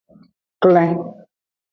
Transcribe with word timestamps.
Klen. 0.61 0.91